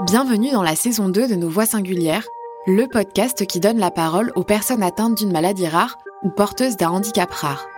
[0.00, 2.26] Bienvenue dans la saison 2 de Nos Voix Singulières,
[2.66, 6.88] le podcast qui donne la parole aux personnes atteintes d'une maladie rare ou porteuses d'un
[6.88, 7.68] handicap rare.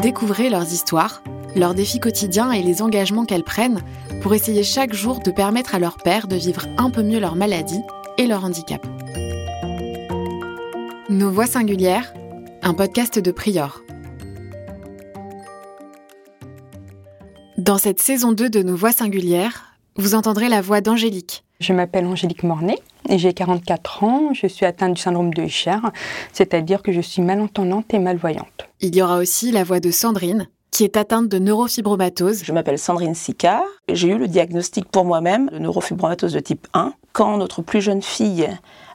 [0.00, 1.22] Découvrez leurs histoires,
[1.54, 3.82] leurs défis quotidiens et les engagements qu'elles prennent
[4.22, 7.34] pour essayer chaque jour de permettre à leurs pères de vivre un peu mieux leur
[7.34, 7.82] maladie
[8.16, 8.86] et leur handicap.
[11.10, 12.14] Nos Voix Singulières,
[12.62, 13.82] un podcast de Prior.
[17.58, 21.44] Dans cette saison 2 de Nos Voix Singulières, vous entendrez la voix d'Angélique.
[21.60, 22.78] Je m'appelle Angélique Mornay
[23.08, 24.34] et j'ai 44 ans.
[24.34, 25.78] Je suis atteinte du syndrome de Usher,
[26.32, 28.68] c'est-à-dire que je suis malentendante et malvoyante.
[28.80, 32.42] Il y aura aussi la voix de Sandrine, qui est atteinte de neurofibromatose.
[32.44, 33.62] Je m'appelle Sandrine Sicard.
[33.88, 38.02] J'ai eu le diagnostic pour moi-même de neurofibromatose de type 1 quand notre plus jeune
[38.02, 38.48] fille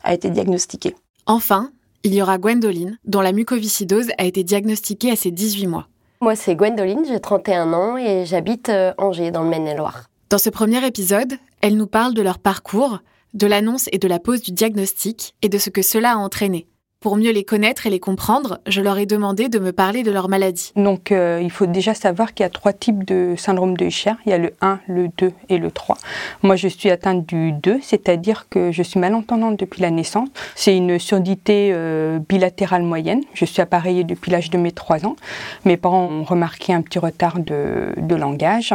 [0.03, 0.95] a été diagnostiquée.
[1.25, 1.69] Enfin,
[2.03, 5.87] il y aura Gwendoline, dont la mucoviscidose a été diagnostiquée à ses 18 mois.
[6.19, 10.09] Moi, c'est Gwendoline, j'ai 31 ans et j'habite euh, Angers, dans le Maine-et-Loire.
[10.29, 12.99] Dans ce premier épisode, elle nous parle de leur parcours,
[13.33, 16.67] de l'annonce et de la pose du diagnostic et de ce que cela a entraîné.
[16.99, 20.09] Pour mieux les connaître et les comprendre, je leur ai demandé de me parler de
[20.09, 20.71] leur maladie.
[20.75, 24.13] Donc euh, il faut déjà savoir qu'il y a trois types de syndrome de Usher.
[24.25, 25.95] Il y a le 1, le 2 et le 3.
[26.41, 30.27] Moi je suis atteinte du 2, c'est-à-dire que je suis malentendante depuis la naissance.
[30.55, 33.21] C'est une surdité euh, bilatérale moyenne.
[33.35, 35.17] Je suis appareillée depuis l'âge de mes 3 ans.
[35.65, 38.73] Mes parents ont remarqué un petit retard de, langage.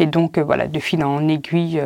[0.00, 1.80] Et donc euh, voilà, de fil en aiguille,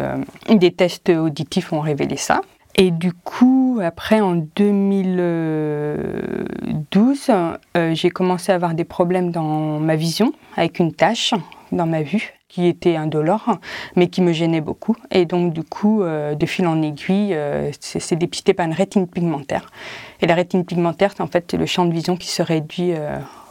[0.49, 2.41] des tests auditifs ont révélé ça.
[2.77, 7.31] Et du coup, après, en 2012,
[7.77, 11.35] euh, j'ai commencé à avoir des problèmes dans ma vision, avec une tache
[11.71, 13.59] dans ma vue qui était indolore,
[13.95, 14.97] mais qui me gênait beaucoup.
[15.13, 19.07] Et donc, du coup, euh, de fil en aiguille, euh, c'est dépisté par une rétine
[19.07, 19.71] pigmentaire.
[20.21, 22.95] Et la rétine pigmentaire, c'est en fait le champ de vision qui se réduit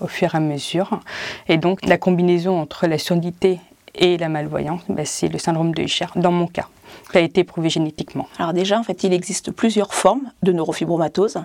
[0.01, 0.99] au fur et à mesure.
[1.47, 3.61] Et donc, la combinaison entre la surdité
[3.95, 6.67] et la malvoyance, ben, c'est le syndrome de Usher, dans mon cas
[7.11, 11.37] qui a été prouvé génétiquement Alors déjà, en fait, il existe plusieurs formes de neurofibromatose.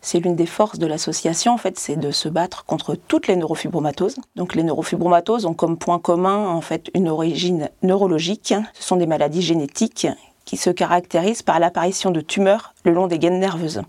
[0.00, 3.36] C'est l'une des forces de l'association, en fait, c'est de se battre contre toutes les
[3.36, 4.16] neurofibromatoses.
[4.36, 8.54] Donc les neurofibromatoses ont comme point commun, en fait, une origine neurologique.
[8.74, 10.06] Ce sont des maladies génétiques
[10.44, 13.82] qui se caractérisent par l'apparition de tumeurs le long des gaines nerveuses.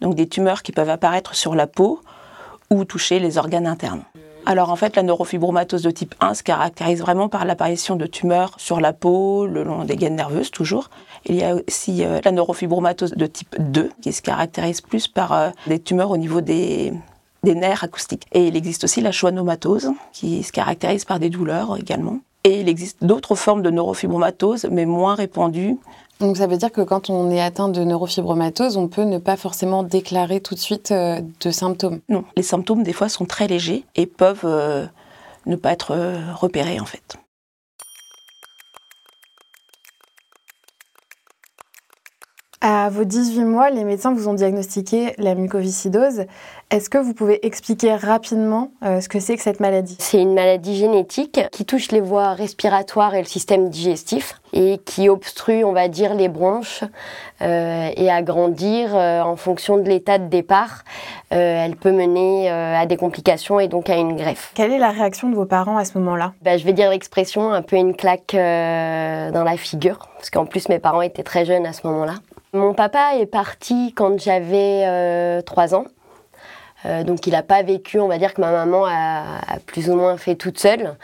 [0.00, 2.00] Donc des tumeurs qui peuvent apparaître sur la peau
[2.70, 4.04] ou toucher les organes internes.
[4.46, 8.54] Alors en fait, la neurofibromatose de type 1 se caractérise vraiment par l'apparition de tumeurs
[8.58, 10.90] sur la peau, le long des gaines nerveuses toujours.
[11.26, 15.32] Il y a aussi euh, la neurofibromatose de type 2 qui se caractérise plus par
[15.32, 16.92] euh, des tumeurs au niveau des,
[17.42, 18.26] des nerfs acoustiques.
[18.32, 22.20] Et il existe aussi la schwannomatose qui se caractérise par des douleurs également.
[22.50, 25.78] Et il existe d'autres formes de neurofibromatose, mais moins répandues,
[26.18, 29.36] donc ça veut dire que quand on est atteint de neurofibromatose, on peut ne pas
[29.36, 32.00] forcément déclarer tout de suite euh, de symptômes.
[32.10, 34.84] Non, les symptômes des fois sont très légers et peuvent euh,
[35.46, 37.16] ne pas être euh, repérés en fait.
[42.62, 46.26] À vos 18 mois, les médecins vous ont diagnostiqué la mucoviscidose.
[46.70, 49.96] Est-ce que vous pouvez expliquer rapidement euh, ce que c'est que cette maladie?
[49.98, 55.08] C'est une maladie génétique qui touche les voies respiratoires et le système digestif et qui
[55.08, 56.84] obstrue, on va dire, les bronches
[57.40, 60.84] euh, et à grandir euh, en fonction de l'état de départ.
[61.30, 64.52] elle peut mener à des complications et donc à une greffe.
[64.54, 66.34] Quelle est la réaction de vos parents à ce moment-là?
[66.42, 70.68] Bah, Je vais dire l'expression un peu une claque dans la figure, parce qu'en plus
[70.68, 72.16] mes parents étaient très jeunes à ce moment-là.
[72.52, 75.84] Mon papa est parti quand j'avais euh, 3 ans.
[76.86, 79.94] Euh, donc il n'a pas vécu, on va dire que ma maman a, plus ou
[79.94, 80.96] moins fait toute seule,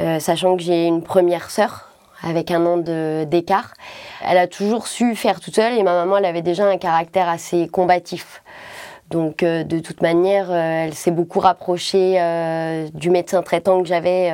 [0.00, 1.90] euh, sachant que j'ai une première sœur
[2.22, 2.78] avec un an
[3.26, 3.74] d'écart.
[4.24, 7.28] Elle a toujours su faire toute seule et ma maman elle avait déjà un caractère
[7.28, 8.42] assez combatif.
[9.10, 12.18] Donc euh, de toute manière, elle s'est beaucoup rapprochée
[12.94, 14.32] du médecin traitant que j'avais.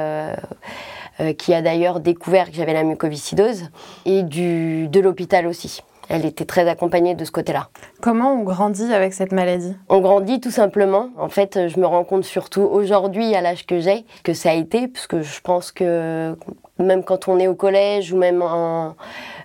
[1.38, 3.68] qui a d'ailleurs découvert que j'avais la mucoviscidose,
[4.06, 7.68] et de l'hôpital aussi elle était très accompagnée de ce côté-là.
[8.00, 9.76] Comment on grandit avec cette maladie?
[9.88, 11.10] On grandit tout simplement.
[11.18, 14.54] En fait, je me rends compte surtout aujourd'hui, à l'âge que j'ai, que ça a
[14.54, 16.36] été, parce que je pense que
[16.78, 18.94] même quand on est au collège ou même en,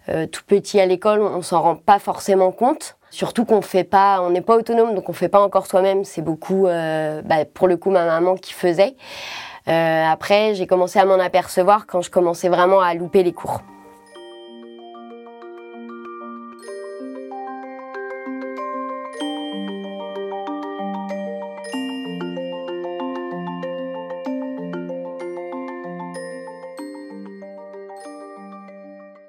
[0.10, 2.98] euh, tout petit à l'école, on s'en rend pas forcément compte.
[3.10, 6.04] Surtout qu'on fait pas, on n'est pas autonome, donc on fait pas encore soi-même.
[6.04, 8.96] C'est beaucoup, euh, bah, pour le coup, ma maman qui faisait.
[9.68, 13.62] Euh, après, j'ai commencé à m'en apercevoir quand je commençais vraiment à louper les cours.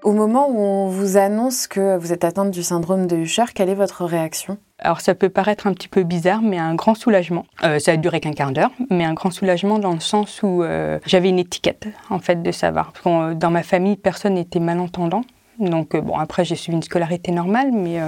[0.09, 3.69] Au moment où on vous annonce que vous êtes atteinte du syndrome de Usher, quelle
[3.69, 4.57] est votre réaction?
[4.79, 7.45] Alors ça peut paraître un petit peu bizarre, mais un grand soulagement.
[7.63, 10.63] Euh, ça a duré qu'un quart d'heure, mais un grand soulagement dans le sens où
[10.63, 12.95] euh, j'avais une étiquette en fait de savoir.
[13.05, 15.25] Euh, dans ma famille, personne n'était malentendant.
[15.59, 17.99] Donc bon, après j'ai suivi une scolarité normale, mais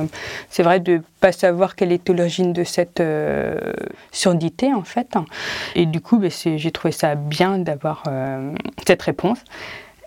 [0.48, 3.02] c'est vrai de pas savoir quelle était l'origine de cette
[4.12, 5.16] surdité en fait.
[5.74, 8.04] Et du coup, ben, j'ai trouvé ça bien d'avoir
[8.86, 9.40] cette réponse.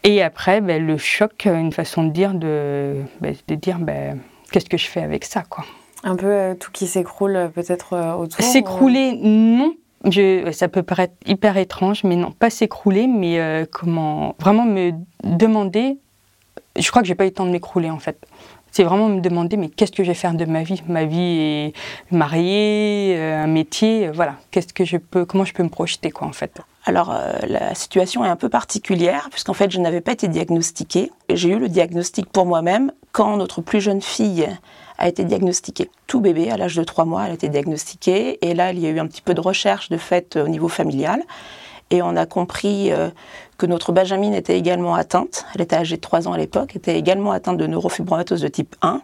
[0.04, 4.20] Et après, ben, le choc, une façon de dire, de, ben, de dire ben,
[4.52, 5.64] qu'est-ce que je fais avec ça, quoi.
[6.04, 9.76] Un peu euh, tout qui s'écroule euh, peut-être euh, autour S'écrouler, non.
[10.10, 14.92] Je, ça peut paraître hyper étrange, mais non, pas s'écrouler, mais comment vraiment me
[15.24, 15.98] demander.
[16.78, 18.18] Je crois que j'ai pas eu le temps de m'écrouler en fait.
[18.74, 20.84] C'est vraiment me demander, mais qu'est-ce que je vais faire de ma vie?
[20.90, 21.74] Ma vie est
[22.12, 24.36] mariée, un métier, voilà.
[24.52, 26.60] Qu'est-ce que je peux, comment je peux me projeter quoi en fait?
[26.86, 31.12] Alors euh, la situation est un peu particulière puisqu'en fait je n'avais pas été diagnostiquée.
[31.30, 34.48] J'ai eu le diagnostic pour moi-même quand notre plus jeune fille
[34.98, 35.90] a été diagnostiquée.
[36.08, 38.86] Tout bébé, à l'âge de 3 mois, elle a été diagnostiquée et là il y
[38.86, 41.24] a eu un petit peu de recherche de fait au niveau familial
[41.90, 43.10] et on a compris euh,
[43.58, 46.98] que notre Benjamin était également atteinte, elle était âgée de 3 ans à l'époque, était
[46.98, 49.02] également atteinte de neurofibromatose de type 1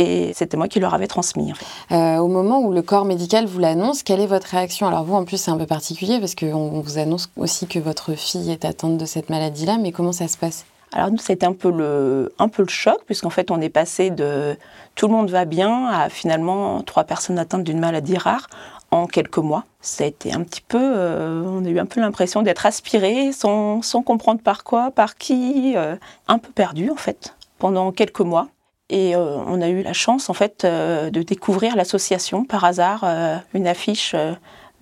[0.00, 1.52] et c'était moi qui leur avais transmis.
[1.92, 4.86] Euh, au moment où le corps médical vous l'annonce, quelle est votre réaction?
[4.86, 8.14] Alors vous, en plus, c'est un peu particulier parce qu'on vous annonce aussi que votre
[8.14, 10.64] fille est atteinte de cette maladie-là, mais comment ça se passe?
[10.92, 14.10] Alors nous, c'était un peu le, un peu le choc, puisqu'en fait, on est passé
[14.10, 14.56] de
[14.94, 18.48] tout le monde va bien à finalement trois personnes atteintes d'une maladie rare
[18.90, 19.64] en quelques mois.
[19.82, 23.32] Ça a été un petit peu, euh, on a eu un peu l'impression d'être aspiré
[23.32, 25.94] sans, sans, comprendre par quoi, par qui, euh,
[26.26, 28.48] un peu perdu en fait, pendant quelques mois.
[28.90, 33.02] Et euh, on a eu la chance, en fait, euh, de découvrir l'association par hasard,
[33.04, 34.16] euh, une affiche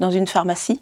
[0.01, 0.81] dans une pharmacie.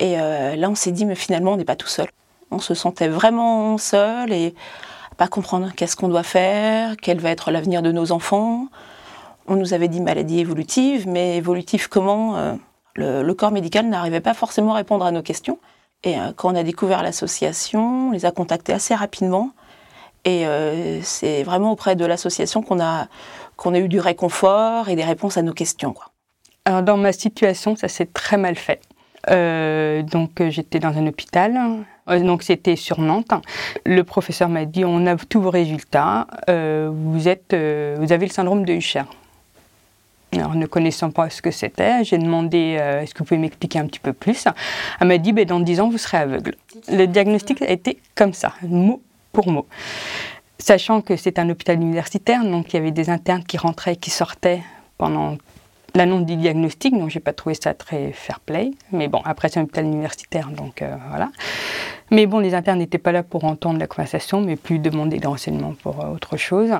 [0.00, 2.06] Et là, on s'est dit, mais finalement, on n'est pas tout seul.
[2.52, 4.54] On se sentait vraiment seul et
[5.16, 8.68] pas comprendre qu'est-ce qu'on doit faire, quel va être l'avenir de nos enfants.
[9.48, 12.56] On nous avait dit maladie évolutive, mais évolutive comment
[12.94, 15.58] le, le, corps médical n'arrivait pas forcément à répondre à nos questions.
[16.04, 19.50] Et quand on a découvert l'association, on les a contactés assez rapidement.
[20.24, 23.06] Et euh, c'est vraiment auprès de l'association qu'on a,
[23.56, 25.94] qu'on a eu du réconfort et des réponses à nos questions.
[26.64, 28.80] Alors dans ma situation, ça s'est très mal fait.
[29.30, 31.58] Euh, donc euh, j'étais dans un hôpital,
[32.06, 33.32] donc c'était sur Nantes.
[33.84, 38.64] Le professeur m'a dit on a tous vos résultats, vous êtes, vous avez le syndrome
[38.64, 39.04] de Usher.
[40.32, 43.86] Alors, ne connaissant pas ce que c'était, j'ai demandé est-ce que vous pouvez m'expliquer un
[43.86, 44.44] petit peu plus?
[45.00, 46.54] Elle m'a dit ben, dans 10 ans, vous serez aveugle.
[46.88, 49.02] Le diagnostic a été comme ça, mot
[49.32, 49.66] pour mot.
[50.58, 53.96] Sachant que c'est un hôpital universitaire, donc il y avait des internes qui rentraient et
[53.96, 54.62] qui sortaient
[54.98, 55.38] pendant
[55.94, 58.72] l'annonce du diagnostic, donc j'ai pas trouvé ça très fair play.
[58.92, 61.30] Mais bon, après c'est un hôpital universitaire, donc euh, voilà.
[62.10, 65.26] Mais bon, les internes n'étaient pas là pour entendre la conversation, mais plus demander des
[65.26, 66.70] renseignements pour euh, autre chose.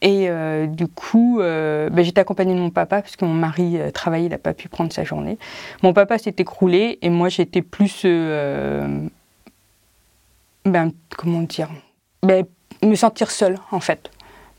[0.00, 4.30] Et euh, du coup, ben, j'étais accompagnée de mon papa, puisque mon mari travaillait, il
[4.30, 5.38] n'a pas pu prendre sa journée.
[5.82, 8.06] Mon papa s'est écroulé, et moi j'étais plus
[10.64, 11.68] ben, comment dire,
[12.22, 12.44] ben,
[12.82, 14.10] me sentir seule en fait.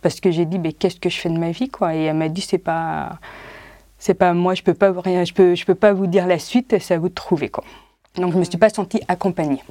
[0.01, 1.95] Parce que j'ai dit, ben, qu'est-ce que je fais de ma vie quoi?
[1.95, 3.19] Et elle m'a dit, c'est pas,
[3.97, 6.39] c'est pas moi, je peux pas rien, je peux, je peux pas vous dire la
[6.39, 7.63] suite, c'est à vous de trouver quoi.
[8.15, 9.61] Donc je me suis pas sentie accompagnée.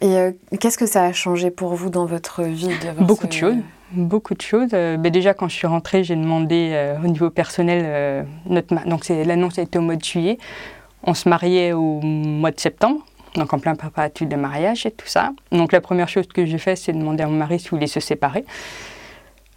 [0.00, 2.70] Et euh, qu'est-ce que ça a changé pour vous dans votre vie
[3.00, 3.56] Beaucoup de choses.
[3.90, 4.70] Beaucoup de choses.
[4.72, 9.06] Euh, ben, déjà, quand je suis rentrée, j'ai demandé euh, au niveau personnel, notre donc
[9.08, 10.38] l'annonce a été au mois de juillet.
[11.02, 15.06] On se mariait au mois de septembre donc en plein préparatif de mariage et tout
[15.06, 15.32] ça.
[15.50, 18.00] Donc la première chose que j'ai fait, c'est demander à mon mari s'il voulait se
[18.00, 18.44] séparer.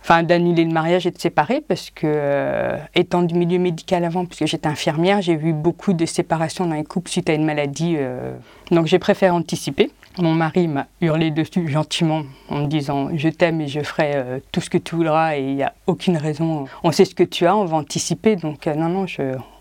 [0.02, 4.26] Enfin, d'annuler le mariage et de séparer, parce que, euh, étant du milieu médical avant,
[4.26, 7.96] puisque j'étais infirmière, j'ai vu beaucoup de séparations dans les couples suite à une maladie.
[7.98, 8.36] Euh.
[8.70, 9.90] donc j'ai préféré anticiper.
[10.20, 14.40] Mon mari m'a hurlé dessus gentiment en me disant Je t'aime et je ferai euh,
[14.52, 16.66] tout ce que tu voudras et il n'y a aucune raison.
[16.84, 18.36] On sait ce que tu as, on va anticiper.
[18.36, 19.08] Donc, non, non,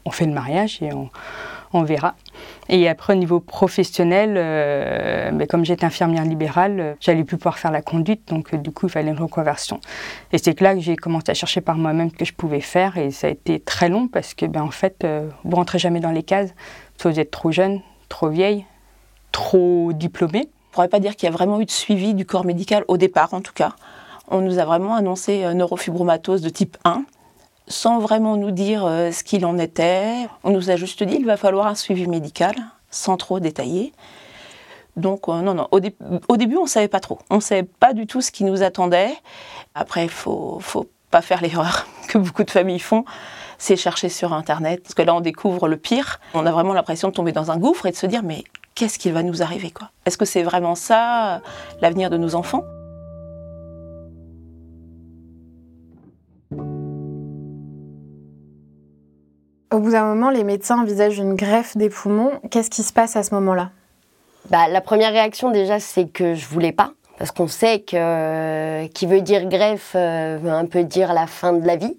[0.05, 1.09] on fait le mariage et on,
[1.75, 2.15] on verra.
[2.69, 7.59] Et après, au niveau professionnel, euh, mais comme j'étais infirmière libérale, euh, j'allais plus pouvoir
[7.59, 9.81] faire la conduite, donc euh, du coup, il fallait une reconversion.
[10.33, 12.97] Et c'est là que j'ai commencé à chercher par moi-même ce que je pouvais faire,
[12.97, 15.07] et ça a été très long parce que, ben, en fait,
[15.45, 16.55] vous rentrez jamais dans les cases,
[16.99, 18.65] soit vous êtes trop jeune, trop vieille,
[19.33, 20.43] trop diplômée.
[20.47, 22.85] On ne pourrait pas dire qu'il y a vraiment eu de suivi du corps médical
[22.89, 23.75] au départ, en tout cas.
[24.29, 27.05] On nous a vraiment annoncé neurofibromatose de type 1,
[27.67, 30.29] sans vraiment nous dire euh, ce qu'il en était.
[30.43, 32.55] On nous a juste dit qu'il va falloir un suivi médical,
[32.91, 33.93] sans trop détailler.
[34.97, 37.19] Donc euh, non, non, au, début on ne savait pas trop.
[37.31, 39.13] On ne savait pas du tout ce qui nous attendait.
[39.75, 43.05] Après, il faut, faut pas faire l'erreur que beaucoup de familles font,
[43.59, 44.83] c'est chercher sur Internet.
[44.83, 46.21] Parce que là, on découvre le pire.
[46.35, 48.45] On a vraiment l'impression de tomber dans un gouffre et de se dire, mais
[48.75, 49.91] qu'est-ce qui va nous arriver quoi?
[50.07, 51.41] Est-ce que c'est vraiment ça
[51.81, 52.65] l'avenir de nos enfants?
[59.75, 62.31] Au bout d'un moment, les médecins envisagent une greffe des poumons.
[62.53, 63.71] Qu'est-ce qui se passe à ce moment-là?
[64.49, 66.93] Bah, La première réaction déjà, c'est que je voulais pas.
[67.19, 71.67] parce qu'on sait que qui veut dire greffe veut un peu dire la fin de
[71.67, 71.97] la vie.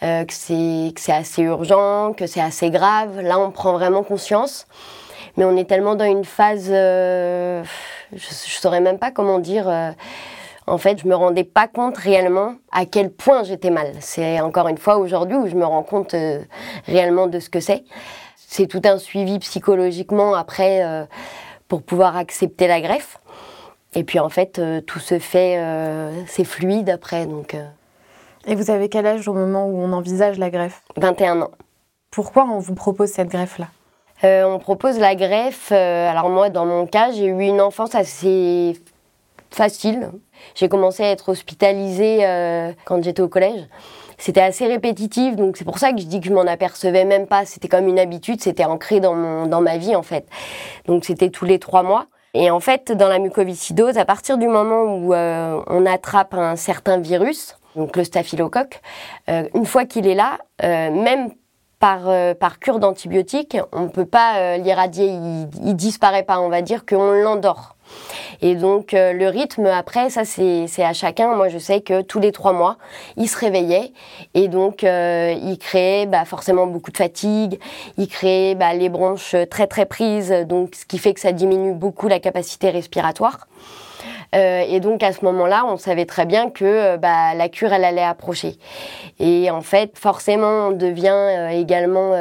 [0.00, 3.20] que c'est assez urgent, que c'est assez grave.
[3.20, 4.66] Là, on prend vraiment conscience
[5.36, 7.64] mais on est tellement dans une phase, euh,
[8.12, 9.66] je, ne saurais même pas comment dire.
[10.68, 13.92] Euh, en fait, je me rendais pas compte réellement à quel point j'étais mal.
[14.00, 16.42] C'est encore une fois aujourd'hui où je me rends compte euh,
[16.86, 17.84] réellement de ce que c'est.
[18.36, 21.06] C'est tout un suivi psychologiquement après
[21.68, 23.18] pour pouvoir accepter la greffe.
[23.94, 25.58] Et puis en fait, tout se fait,
[26.26, 27.24] c'est fluide après.
[27.24, 27.56] Donc.
[28.46, 30.82] Et vous avez quel âge au moment où on envisage la greffe?
[30.96, 31.50] 21 ans.
[32.10, 33.68] Pourquoi on vous propose cette greffe-là?
[34.24, 35.70] Euh, on propose la greffe.
[35.72, 38.78] Euh, alors moi, dans mon cas, j'ai eu une enfance assez
[39.50, 40.10] facile.
[40.54, 43.66] J'ai commencé à être hospitalisée euh, quand j'étais au collège.
[44.18, 47.26] C'était assez répétitif, donc c'est pour ça que je dis que je m'en apercevais même
[47.26, 47.44] pas.
[47.44, 50.26] C'était comme une habitude, c'était ancré dans, mon, dans ma vie en fait.
[50.86, 52.06] Donc c'était tous les trois mois.
[52.34, 56.98] Et en fait, dans la mucoviscidose, à partir du moment où on attrape un certain
[56.98, 58.80] virus, donc le staphylocoque,
[59.28, 61.30] une fois qu'il est là, même
[61.82, 66.38] par, euh, par cure d'antibiotiques, on ne peut pas euh, l'irradier, il, il disparaît pas,
[66.38, 67.74] on va dire qu'on l'endort.
[68.40, 71.34] Et donc euh, le rythme après, ça c'est à chacun.
[71.34, 72.76] Moi je sais que tous les trois mois,
[73.16, 73.92] il se réveillait
[74.34, 77.58] et donc il créait bah, forcément beaucoup de fatigue,
[77.98, 81.74] il créait bah, les bronches très très prises, donc ce qui fait que ça diminue
[81.74, 83.46] beaucoup la capacité respiratoire.
[84.34, 87.72] Euh, et donc à ce moment-là, on savait très bien que euh, bah, la cure,
[87.72, 88.56] elle allait approcher.
[89.18, 92.12] Et en fait, forcément, on devient euh, également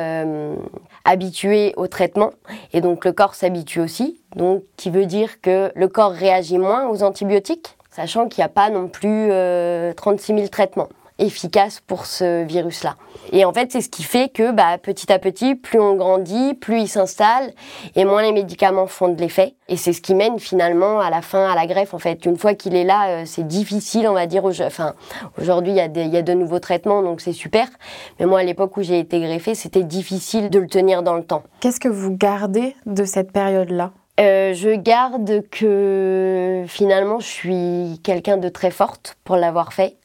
[1.05, 2.31] habitué au traitement.
[2.73, 4.21] Et donc le corps s'habitue aussi.
[4.35, 8.49] Donc qui veut dire que le corps réagit moins aux antibiotiques, sachant qu'il n'y a
[8.49, 9.29] pas non plus
[9.95, 10.89] 36 000 traitements
[11.21, 12.95] efficace pour ce virus-là.
[13.31, 16.53] Et en fait, c'est ce qui fait que bah, petit à petit, plus on grandit,
[16.55, 17.51] plus il s'installe
[17.95, 19.55] et moins les médicaments font de l'effet.
[19.69, 21.93] Et c'est ce qui mène finalement à la fin à la greffe.
[21.93, 24.43] En fait, une fois qu'il est là, euh, c'est difficile, on va dire.
[24.43, 24.93] Enfin,
[25.39, 27.67] aujourd'hui, il y, y, a de nouveaux traitements, donc c'est super.
[28.19, 31.23] Mais moi, à l'époque où j'ai été greffée, c'était difficile de le tenir dans le
[31.23, 31.43] temps.
[31.61, 33.91] Qu'est-ce que vous gardez de cette période-là?
[34.19, 39.95] Euh, je garde que finalement je suis quelqu'un de très forte pour l'avoir fait.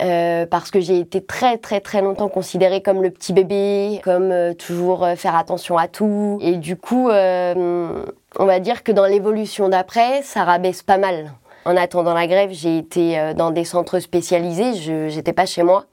[0.00, 4.30] Euh, parce que j'ai été très très très longtemps considérée comme le petit bébé, comme
[4.32, 6.38] euh, toujours euh, faire attention à tout.
[6.40, 11.32] Et du coup, on va dire que dans l'évolution d'après, ça rabaisse pas mal.
[11.66, 15.84] En attendant la grève, j'ai été dans des centres spécialisés, je n'étais pas chez moi.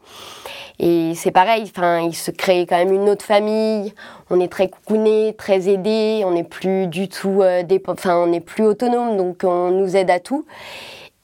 [0.79, 3.93] Et c'est pareil, enfin, il se crée quand même une autre famille.
[4.29, 6.21] On est très coucouné, très aidé.
[6.23, 7.43] On n'est plus du tout,
[7.87, 10.45] enfin, on n'est plus autonome, donc on nous aide à tout.